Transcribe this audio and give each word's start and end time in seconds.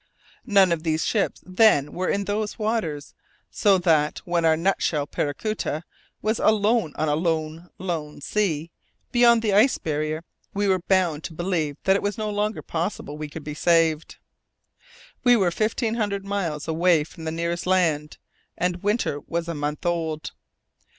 None 0.47 0.71
of 0.71 0.81
these 0.81 1.05
ships, 1.05 1.43
then, 1.45 1.93
were 1.93 2.09
in 2.09 2.23
those 2.25 2.57
waters; 2.57 3.13
so 3.51 3.77
that, 3.77 4.17
when 4.25 4.45
our 4.45 4.57
nutshell 4.57 5.05
Paracuta 5.05 5.83
was 6.23 6.39
"alone 6.39 6.93
on 6.95 7.07
a 7.07 7.13
lone, 7.15 7.69
lone 7.77 8.19
sea" 8.19 8.71
beyond 9.11 9.43
the 9.43 9.53
ice 9.53 9.77
barrier, 9.77 10.23
we 10.55 10.67
were 10.67 10.79
bound 10.81 11.23
to 11.25 11.33
believe 11.35 11.77
that 11.83 11.95
it 11.95 12.01
was 12.01 12.17
no 12.17 12.31
longer 12.31 12.63
possible 12.63 13.15
we 13.15 13.29
could 13.29 13.43
be 13.43 13.53
saved. 13.53 14.17
We 15.23 15.35
were 15.35 15.51
fifteen 15.51 15.93
hundred 15.93 16.25
miles 16.25 16.67
away 16.67 17.03
from 17.03 17.25
the 17.25 17.31
nearest 17.31 17.67
land, 17.67 18.17
and 18.57 18.81
winter 18.81 19.19
was 19.27 19.47
a 19.47 19.53
month 19.53 19.85
old! 19.85 20.31